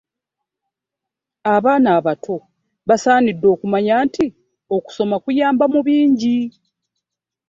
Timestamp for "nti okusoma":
4.05-5.15